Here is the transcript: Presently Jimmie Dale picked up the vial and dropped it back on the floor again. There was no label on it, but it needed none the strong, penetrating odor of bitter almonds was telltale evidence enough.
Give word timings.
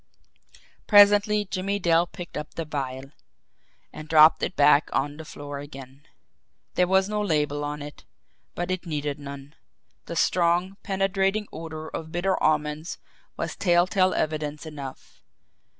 Presently 0.87 1.45
Jimmie 1.45 1.77
Dale 1.77 2.07
picked 2.07 2.35
up 2.35 2.55
the 2.55 2.65
vial 2.65 3.11
and 3.93 4.09
dropped 4.09 4.41
it 4.41 4.55
back 4.55 4.89
on 4.91 5.17
the 5.17 5.25
floor 5.25 5.59
again. 5.59 6.07
There 6.73 6.87
was 6.87 7.07
no 7.07 7.21
label 7.21 7.63
on 7.63 7.83
it, 7.83 8.03
but 8.55 8.71
it 8.71 8.87
needed 8.87 9.19
none 9.19 9.53
the 10.07 10.15
strong, 10.15 10.77
penetrating 10.81 11.47
odor 11.53 11.87
of 11.87 12.11
bitter 12.11 12.35
almonds 12.41 12.97
was 13.37 13.55
telltale 13.55 14.15
evidence 14.15 14.65
enough. 14.65 15.21